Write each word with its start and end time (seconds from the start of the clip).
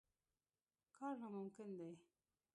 کار 0.95 1.15
ناممکن 1.21 1.69
دی. 1.77 1.91